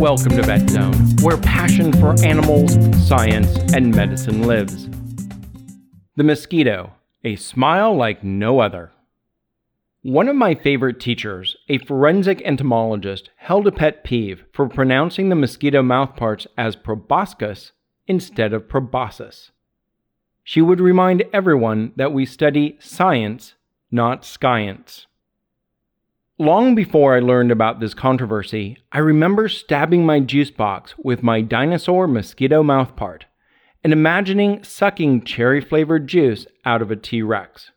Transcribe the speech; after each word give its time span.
Welcome 0.00 0.34
to 0.38 0.42
Vet 0.42 0.70
Zone, 0.70 0.94
where 1.20 1.36
passion 1.36 1.92
for 1.92 2.18
animals, 2.24 2.72
science, 3.06 3.54
and 3.74 3.94
medicine 3.94 4.44
lives. 4.44 4.88
The 6.16 6.24
mosquito, 6.24 6.94
a 7.22 7.36
smile 7.36 7.94
like 7.94 8.24
no 8.24 8.60
other. 8.60 8.92
One 10.00 10.26
of 10.28 10.36
my 10.36 10.54
favorite 10.54 11.00
teachers, 11.00 11.54
a 11.68 11.76
forensic 11.76 12.40
entomologist, 12.46 13.28
held 13.36 13.66
a 13.66 13.72
pet 13.72 14.02
peeve 14.02 14.44
for 14.54 14.70
pronouncing 14.70 15.28
the 15.28 15.34
mosquito 15.34 15.82
mouthparts 15.82 16.46
as 16.56 16.76
proboscis 16.76 17.72
instead 18.06 18.54
of 18.54 18.70
proboscis. 18.70 19.50
She 20.42 20.62
would 20.62 20.80
remind 20.80 21.24
everyone 21.30 21.92
that 21.96 22.14
we 22.14 22.24
study 22.24 22.78
science, 22.80 23.52
not 23.90 24.24
science. 24.24 25.06
Long 26.40 26.74
before 26.74 27.14
I 27.14 27.20
learned 27.20 27.50
about 27.50 27.80
this 27.80 27.92
controversy, 27.92 28.78
I 28.92 29.00
remember 29.00 29.46
stabbing 29.46 30.06
my 30.06 30.20
juice 30.20 30.50
box 30.50 30.94
with 30.96 31.22
my 31.22 31.42
dinosaur 31.42 32.08
mosquito 32.08 32.62
mouthpart 32.62 33.24
and 33.84 33.92
imagining 33.92 34.64
sucking 34.64 35.24
cherry 35.24 35.60
flavored 35.60 36.06
juice 36.06 36.46
out 36.64 36.80
of 36.80 36.90
a 36.90 36.96
T 36.96 37.20
Rex. 37.20 37.72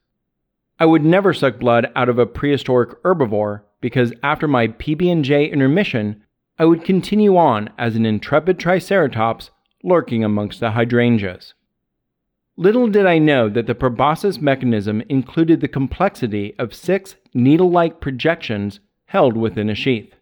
I 0.80 0.85
would 0.85 1.04
never 1.04 1.34
suck 1.34 1.59
blood 1.59 1.91
out 1.94 2.07
of 2.07 2.18
a 2.18 2.26
prehistoric 2.26 3.04
herbivore 3.04 3.63
because 3.81 4.13
after 4.23 4.48
my 4.48 4.70
PB&J 4.70 5.48
intermission, 5.48 6.23
I 6.57 6.63
would 6.63 6.85
continue 6.85 7.35
on 7.35 7.70
as 7.77 7.98
an 7.98 8.05
intrepid 8.05 8.59
triceratops 8.59 9.52
lurking 9.84 10.23
amongst 10.23 10.62
the 10.62 10.71
hydrangeas. 10.71 11.54
Little 12.55 12.88
did 12.88 13.07
I 13.07 13.17
know 13.17 13.49
that 13.49 13.66
the 13.66 13.73
proboscis 13.73 14.39
mechanism 14.39 15.02
included 15.09 15.59
the 15.59 15.67
complexity 15.67 16.53
of 16.59 16.73
six 16.73 17.16
needle 17.34 17.71
like 17.71 17.99
projections 17.99 18.79
held 19.05 19.35
within 19.35 19.71
a 19.71 19.76
sheath. 19.76 20.13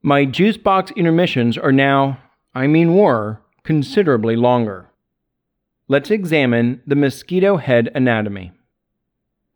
My 0.00 0.26
juice 0.26 0.56
box 0.56 0.92
intermissions 0.96 1.58
are 1.58 1.72
now, 1.72 2.18
I 2.54 2.68
mean 2.68 2.94
were, 2.94 3.40
considerably 3.64 4.36
longer. 4.36 4.90
Let's 5.88 6.10
examine 6.10 6.82
the 6.86 6.94
mosquito 6.94 7.56
head 7.56 7.90
anatomy. 7.96 8.52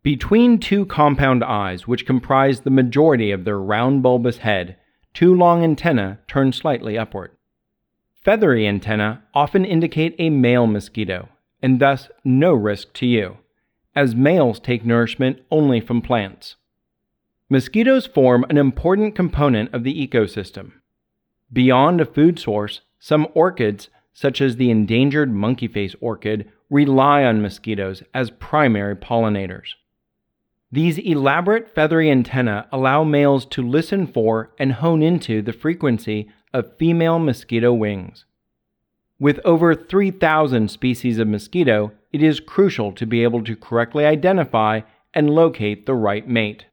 Between 0.03 0.59
two 0.59 0.85
compound 0.85 1.45
eyes, 1.45 1.87
which 1.87 2.07
comprise 2.07 2.61
the 2.61 2.71
majority 2.71 3.31
of 3.31 3.45
their 3.45 3.59
round 3.59 4.03
bulbous 4.03 4.39
head, 4.39 4.77
two 5.15 5.33
long 5.35 5.63
antennae 5.63 6.17
turn 6.27 6.53
slightly 6.53 6.99
upward. 6.99 7.31
Feathery 8.25 8.67
antennae 8.67 9.19
often 9.33 9.65
indicate 9.65 10.17
a 10.19 10.31
male 10.31 10.67
mosquito, 10.67 11.29
and 11.63 11.81
thus 11.81 12.09
no 12.25 12.53
risk 12.55 12.93
to 12.95 13.07
you, 13.07 13.39
as 13.95 14.15
males 14.15 14.61
take 14.61 14.85
nourishment 14.85 15.41
only 15.51 15.81
from 15.81 16.01
plants. 16.01 16.57
Mosquitoes 17.51 18.07
form 18.07 18.45
an 18.51 18.59
important 18.59 19.15
component 19.15 19.73
of 19.75 19.83
the 19.83 20.07
ecosystem. 20.07 20.73
Beyond 21.53 22.01
a 22.01 22.05
food 22.05 22.39
source, 22.39 22.83
some 22.99 23.27
orchids, 23.35 23.89
such 24.13 24.41
as 24.41 24.57
the 24.57 24.71
endangered 24.71 25.33
monkeyface 25.33 25.95
orchid, 26.01 26.51
rely 26.69 27.25
on 27.25 27.41
mosquitoes 27.41 28.03
as 28.13 28.31
primary 28.31 28.95
pollinators. 28.95 29.75
These 30.71 30.99
elaborate 30.99 31.75
feathery 31.75 32.11
antennae 32.11 32.65
allow 32.71 33.03
males 33.03 33.47
to 33.47 33.67
listen 33.67 34.07
for 34.07 34.53
and 34.59 34.73
hone 34.73 35.03
into 35.03 35.41
the 35.41 35.55
frequency 35.55 36.29
of 36.53 36.77
female 36.77 37.19
mosquito 37.19 37.73
wings. 37.73 38.27
With 39.21 39.41
over 39.45 39.75
3,000 39.75 40.71
species 40.71 41.19
of 41.19 41.27
mosquito, 41.27 41.93
it 42.13 42.23
is 42.23 42.39
crucial 42.39 42.93
to 42.93 43.07
be 43.07 43.25
able 43.25 43.43
to 43.45 43.57
correctly 43.57 44.05
identify 44.05 44.83
and 45.13 45.31
locate 45.31 45.87
the 45.87 45.95
right 45.95 46.27
mate. 46.29 46.67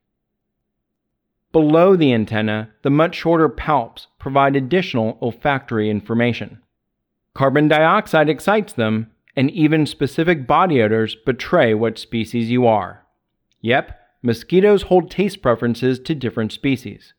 Below 1.52 1.96
the 1.96 2.14
antenna, 2.14 2.70
the 2.84 2.90
much 2.90 3.16
shorter 3.16 3.50
palps 3.50 4.08
provide 4.20 4.56
additional 4.56 5.18
olfactory 5.22 5.90
information. 5.90 6.60
Carbon 7.34 7.68
dioxide 7.68 8.30
excites 8.30 8.73
them, 8.73 9.10
and 9.36 9.50
even 9.52 9.86
specific 9.86 10.46
body 10.46 10.82
odors 10.82 11.16
betray 11.16 11.73
what 11.73 11.98
species 11.98 12.52
you 12.52 12.67
are. 12.67 13.05
Yep, 13.61 14.00
mosquitoes 14.22 14.84
hold 14.84 15.10
taste 15.10 15.42
preferences 15.42 16.00
to 16.00 16.14
different 16.14 16.52
species. 16.52 17.14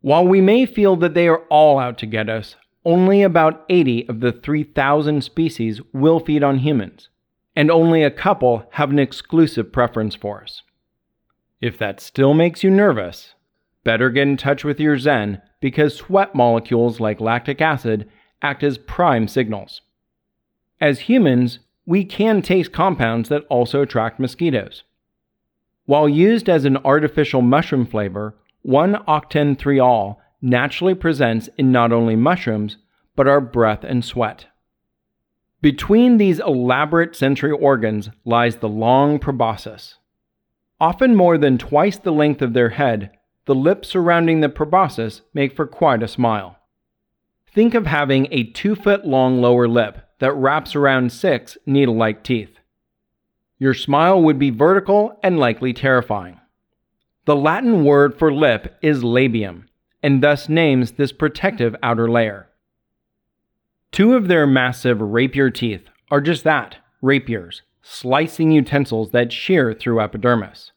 While 0.00 0.26
we 0.26 0.40
may 0.40 0.64
feel 0.64 0.96
that 0.96 1.14
they 1.14 1.28
are 1.28 1.42
all 1.50 1.78
out 1.78 1.98
to 1.98 2.06
get 2.06 2.28
us, 2.28 2.56
only 2.88 3.22
about 3.22 3.66
80 3.68 4.08
of 4.08 4.20
the 4.20 4.32
3,000 4.32 5.22
species 5.22 5.82
will 5.92 6.20
feed 6.20 6.42
on 6.42 6.60
humans, 6.60 7.10
and 7.54 7.70
only 7.70 8.02
a 8.02 8.10
couple 8.10 8.66
have 8.72 8.88
an 8.88 8.98
exclusive 8.98 9.70
preference 9.70 10.14
for 10.14 10.42
us. 10.42 10.62
If 11.60 11.76
that 11.76 12.00
still 12.00 12.32
makes 12.32 12.64
you 12.64 12.70
nervous, 12.70 13.34
better 13.84 14.08
get 14.08 14.22
in 14.22 14.38
touch 14.38 14.64
with 14.64 14.80
your 14.80 14.96
Zen 14.96 15.42
because 15.60 15.96
sweat 15.96 16.34
molecules 16.34 16.98
like 16.98 17.20
lactic 17.20 17.60
acid 17.60 18.08
act 18.40 18.62
as 18.62 18.78
prime 18.78 19.28
signals. 19.28 19.82
As 20.80 21.00
humans, 21.00 21.58
we 21.84 22.06
can 22.06 22.40
taste 22.40 22.72
compounds 22.72 23.28
that 23.28 23.44
also 23.50 23.82
attract 23.82 24.18
mosquitoes. 24.18 24.84
While 25.84 26.08
used 26.08 26.48
as 26.48 26.64
an 26.64 26.78
artificial 26.78 27.42
mushroom 27.42 27.84
flavor, 27.84 28.34
1 28.62 28.94
octen 29.06 29.58
3 29.58 29.78
ol 29.78 30.22
naturally 30.40 30.94
presents 30.94 31.48
in 31.58 31.72
not 31.72 31.92
only 31.92 32.16
mushrooms, 32.16 32.76
but 33.16 33.26
our 33.26 33.40
breath 33.40 33.84
and 33.84 34.04
sweat. 34.04 34.46
Between 35.60 36.18
these 36.18 36.38
elaborate 36.38 37.16
sensory 37.16 37.50
organs 37.50 38.10
lies 38.24 38.56
the 38.56 38.68
long 38.68 39.18
proboscis. 39.18 39.96
Often 40.80 41.16
more 41.16 41.36
than 41.36 41.58
twice 41.58 41.98
the 41.98 42.12
length 42.12 42.42
of 42.42 42.52
their 42.52 42.70
head, 42.70 43.10
the 43.46 43.54
lips 43.54 43.88
surrounding 43.88 44.40
the 44.40 44.48
proboscis 44.48 45.22
make 45.34 45.56
for 45.56 45.66
quite 45.66 46.02
a 46.02 46.08
smile. 46.08 46.56
Think 47.52 47.74
of 47.74 47.86
having 47.86 48.28
a 48.30 48.44
two 48.44 48.76
foot 48.76 49.04
long 49.04 49.40
lower 49.40 49.66
lip 49.66 49.98
that 50.20 50.34
wraps 50.34 50.76
around 50.76 51.10
six 51.10 51.58
needle 51.66 51.96
like 51.96 52.22
teeth. 52.22 52.58
Your 53.58 53.74
smile 53.74 54.22
would 54.22 54.38
be 54.38 54.50
vertical 54.50 55.18
and 55.22 55.38
likely 55.38 55.72
terrifying. 55.72 56.38
The 57.24 57.34
Latin 57.34 57.84
word 57.84 58.16
for 58.16 58.32
lip 58.32 58.76
is 58.80 59.02
labium, 59.02 59.64
and 60.02 60.22
thus 60.22 60.48
names 60.48 60.92
this 60.92 61.12
protective 61.12 61.74
outer 61.82 62.08
layer. 62.08 62.48
Two 63.90 64.14
of 64.14 64.28
their 64.28 64.46
massive 64.46 65.00
rapier 65.00 65.50
teeth 65.50 65.88
are 66.10 66.20
just 66.20 66.44
that 66.44 66.76
rapiers, 67.00 67.62
slicing 67.82 68.50
utensils 68.50 69.10
that 69.10 69.32
shear 69.32 69.72
through 69.72 70.00
epidermis. 70.00 70.72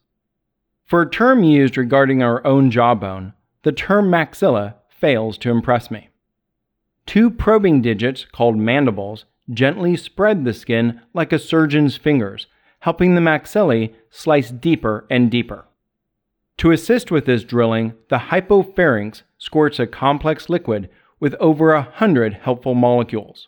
For 0.85 1.01
a 1.01 1.09
term 1.09 1.43
used 1.43 1.77
regarding 1.77 2.21
our 2.21 2.45
own 2.45 2.71
jawbone, 2.71 3.33
the 3.63 3.71
term 3.71 4.09
maxilla 4.09 4.75
fails 4.89 5.37
to 5.39 5.49
impress 5.49 5.91
me. 5.91 6.09
Two 7.05 7.29
probing 7.29 7.81
digits, 7.81 8.25
called 8.25 8.57
mandibles, 8.57 9.25
gently 9.49 9.95
spread 9.97 10.45
the 10.45 10.53
skin 10.53 11.01
like 11.13 11.33
a 11.33 11.39
surgeon's 11.39 11.97
fingers, 11.97 12.47
helping 12.79 13.15
the 13.15 13.21
maxillae 13.21 13.93
slice 14.09 14.49
deeper 14.51 15.05
and 15.09 15.29
deeper. 15.29 15.65
To 16.61 16.69
assist 16.69 17.09
with 17.09 17.25
this 17.25 17.43
drilling, 17.43 17.93
the 18.09 18.19
hypopharynx 18.19 19.23
squirts 19.39 19.79
a 19.79 19.87
complex 19.87 20.47
liquid 20.47 20.91
with 21.19 21.33
over 21.39 21.73
a 21.73 21.81
hundred 21.81 22.35
helpful 22.35 22.75
molecules. 22.75 23.47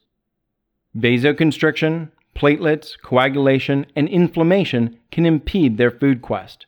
Vasoconstriction, 0.98 2.10
platelets, 2.36 3.00
coagulation, 3.00 3.86
and 3.96 4.10
inflammation 4.10 4.98
can 5.12 5.28
impede 5.28 5.78
their 5.78 5.92
food 5.92 6.24
quest. 6.24 6.66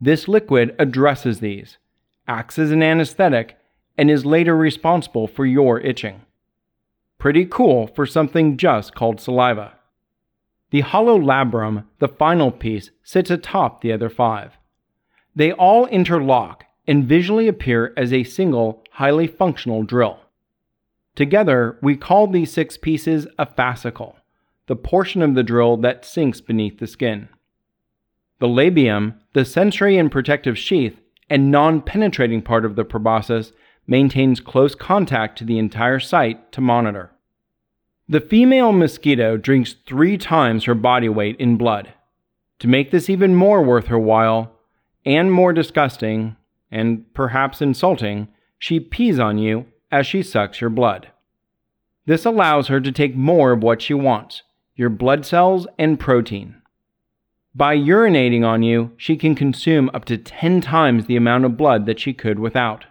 This 0.00 0.26
liquid 0.26 0.74
addresses 0.76 1.38
these, 1.38 1.78
acts 2.26 2.58
as 2.58 2.72
an 2.72 2.82
anesthetic, 2.82 3.56
and 3.96 4.10
is 4.10 4.26
later 4.26 4.56
responsible 4.56 5.28
for 5.28 5.46
your 5.46 5.78
itching. 5.78 6.22
Pretty 7.16 7.46
cool 7.46 7.86
for 7.86 8.06
something 8.06 8.56
just 8.56 8.96
called 8.96 9.20
saliva. 9.20 9.74
The 10.70 10.80
hollow 10.80 11.16
labrum, 11.16 11.84
the 12.00 12.08
final 12.08 12.50
piece, 12.50 12.90
sits 13.04 13.30
atop 13.30 13.82
the 13.82 13.92
other 13.92 14.10
five. 14.10 14.54
They 15.36 15.52
all 15.52 15.84
interlock 15.86 16.64
and 16.86 17.04
visually 17.04 17.46
appear 17.46 17.92
as 17.96 18.12
a 18.12 18.24
single, 18.24 18.82
highly 18.92 19.26
functional 19.26 19.82
drill. 19.82 20.18
Together, 21.14 21.78
we 21.82 21.94
call 21.96 22.26
these 22.26 22.50
six 22.50 22.78
pieces 22.78 23.26
a 23.38 23.46
fascicle, 23.46 24.14
the 24.66 24.76
portion 24.76 25.20
of 25.20 25.34
the 25.34 25.42
drill 25.42 25.76
that 25.78 26.06
sinks 26.06 26.40
beneath 26.40 26.78
the 26.78 26.86
skin. 26.86 27.28
The 28.38 28.48
labium, 28.48 29.14
the 29.34 29.44
sensory 29.44 29.98
and 29.98 30.10
protective 30.10 30.58
sheath, 30.58 31.00
and 31.28 31.50
non 31.50 31.82
penetrating 31.82 32.40
part 32.40 32.64
of 32.64 32.76
the 32.76 32.84
proboscis, 32.84 33.52
maintains 33.86 34.40
close 34.40 34.74
contact 34.74 35.38
to 35.38 35.44
the 35.44 35.58
entire 35.58 36.00
site 36.00 36.50
to 36.52 36.60
monitor. 36.60 37.12
The 38.08 38.20
female 38.20 38.72
mosquito 38.72 39.36
drinks 39.36 39.74
three 39.86 40.16
times 40.16 40.64
her 40.64 40.74
body 40.74 41.08
weight 41.08 41.36
in 41.38 41.56
blood. 41.56 41.92
To 42.60 42.68
make 42.68 42.90
this 42.90 43.10
even 43.10 43.34
more 43.34 43.62
worth 43.62 43.88
her 43.88 43.98
while, 43.98 44.55
and 45.06 45.32
more 45.32 45.52
disgusting, 45.52 46.36
and 46.70 47.06
perhaps 47.14 47.62
insulting, 47.62 48.28
she 48.58 48.80
pees 48.80 49.18
on 49.18 49.38
you 49.38 49.66
as 49.90 50.06
she 50.06 50.22
sucks 50.22 50.60
your 50.60 50.68
blood. 50.68 51.10
This 52.06 52.24
allows 52.24 52.68
her 52.68 52.80
to 52.80 52.92
take 52.92 53.16
more 53.16 53.52
of 53.52 53.62
what 53.62 53.80
she 53.80 53.94
wants 53.94 54.42
your 54.74 54.90
blood 54.90 55.24
cells 55.24 55.66
and 55.78 55.98
protein. 55.98 56.54
By 57.54 57.78
urinating 57.78 58.44
on 58.44 58.62
you, 58.62 58.92
she 58.98 59.16
can 59.16 59.34
consume 59.34 59.90
up 59.94 60.04
to 60.04 60.18
10 60.18 60.60
times 60.60 61.06
the 61.06 61.16
amount 61.16 61.46
of 61.46 61.56
blood 61.56 61.86
that 61.86 61.98
she 61.98 62.12
could 62.12 62.38
without. 62.38 62.84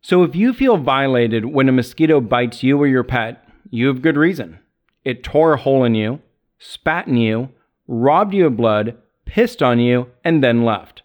So 0.00 0.22
if 0.22 0.34
you 0.34 0.54
feel 0.54 0.78
violated 0.78 1.44
when 1.44 1.68
a 1.68 1.72
mosquito 1.72 2.22
bites 2.22 2.62
you 2.62 2.80
or 2.80 2.86
your 2.86 3.04
pet, 3.04 3.46
you 3.68 3.88
have 3.88 4.00
good 4.00 4.16
reason. 4.16 4.60
It 5.04 5.22
tore 5.22 5.52
a 5.52 5.58
hole 5.58 5.84
in 5.84 5.94
you, 5.94 6.22
spat 6.58 7.06
in 7.06 7.18
you, 7.18 7.50
robbed 7.86 8.32
you 8.32 8.46
of 8.46 8.56
blood, 8.56 8.96
pissed 9.26 9.62
on 9.62 9.78
you, 9.78 10.08
and 10.24 10.42
then 10.42 10.64
left. 10.64 11.02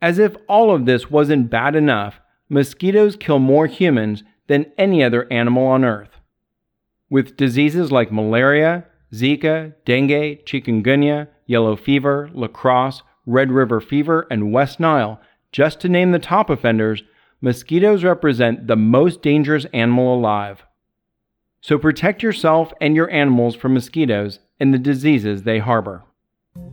As 0.00 0.18
if 0.18 0.36
all 0.48 0.74
of 0.74 0.86
this 0.86 1.10
wasn't 1.10 1.50
bad 1.50 1.74
enough, 1.74 2.20
mosquitoes 2.48 3.16
kill 3.16 3.40
more 3.40 3.66
humans 3.66 4.22
than 4.46 4.72
any 4.78 5.02
other 5.02 5.26
animal 5.32 5.66
on 5.66 5.84
Earth. 5.84 6.20
With 7.10 7.36
diseases 7.36 7.90
like 7.90 8.12
malaria, 8.12 8.84
Zika, 9.12 9.74
dengue, 9.84 10.44
chikungunya, 10.44 11.28
yellow 11.46 11.76
fever, 11.76 12.30
La 12.32 12.48
Crosse, 12.48 13.02
Red 13.26 13.52
River 13.52 13.80
fever, 13.80 14.26
and 14.30 14.52
West 14.52 14.80
Nile, 14.80 15.20
just 15.52 15.80
to 15.80 15.88
name 15.88 16.12
the 16.12 16.18
top 16.18 16.48
offenders, 16.48 17.02
mosquitoes 17.40 18.04
represent 18.04 18.66
the 18.66 18.76
most 18.76 19.22
dangerous 19.22 19.66
animal 19.72 20.14
alive. 20.14 20.64
So 21.60 21.78
protect 21.78 22.22
yourself 22.22 22.72
and 22.80 22.96
your 22.96 23.10
animals 23.10 23.54
from 23.54 23.74
mosquitoes 23.74 24.40
and 24.58 24.72
the 24.72 24.78
diseases 24.78 25.42
they 25.42 25.60
harbor. 25.60 26.02